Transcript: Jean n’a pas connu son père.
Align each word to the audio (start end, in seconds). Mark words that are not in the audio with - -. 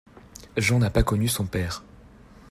Jean 0.57 0.79
n’a 0.79 0.89
pas 0.89 1.03
connu 1.03 1.27
son 1.27 1.45
père. 1.45 1.83